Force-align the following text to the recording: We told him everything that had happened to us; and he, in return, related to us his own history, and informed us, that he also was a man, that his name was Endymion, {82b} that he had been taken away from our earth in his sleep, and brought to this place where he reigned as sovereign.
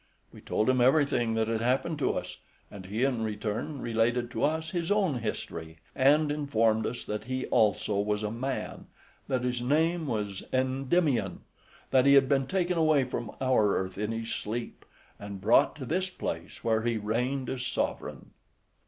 We 0.33 0.41
told 0.41 0.67
him 0.67 0.81
everything 0.81 1.35
that 1.35 1.47
had 1.47 1.61
happened 1.61 1.99
to 1.99 2.13
us; 2.13 2.37
and 2.71 2.87
he, 2.87 3.03
in 3.03 3.21
return, 3.21 3.79
related 3.83 4.31
to 4.31 4.43
us 4.43 4.71
his 4.71 4.91
own 4.91 5.19
history, 5.19 5.77
and 5.95 6.31
informed 6.31 6.87
us, 6.87 7.03
that 7.05 7.25
he 7.25 7.45
also 7.45 7.99
was 7.99 8.23
a 8.23 8.31
man, 8.31 8.87
that 9.27 9.43
his 9.43 9.61
name 9.61 10.07
was 10.07 10.41
Endymion, 10.51 11.33
{82b} 11.41 11.41
that 11.91 12.05
he 12.07 12.15
had 12.15 12.27
been 12.27 12.47
taken 12.47 12.79
away 12.79 13.03
from 13.03 13.29
our 13.39 13.75
earth 13.77 13.99
in 13.99 14.11
his 14.11 14.33
sleep, 14.33 14.85
and 15.19 15.39
brought 15.39 15.75
to 15.75 15.85
this 15.85 16.09
place 16.09 16.63
where 16.63 16.81
he 16.81 16.97
reigned 16.97 17.47
as 17.47 17.63
sovereign. 17.63 18.31